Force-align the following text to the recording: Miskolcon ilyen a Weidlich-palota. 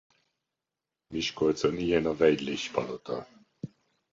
Miskolcon 1.13 1.77
ilyen 1.77 2.05
a 2.05 2.11
Weidlich-palota. 2.11 3.27